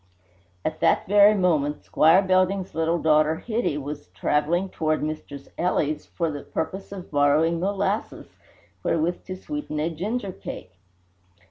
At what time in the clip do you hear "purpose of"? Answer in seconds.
6.41-7.11